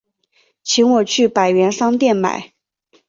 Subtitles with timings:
[0.63, 2.53] 请我去百元商店买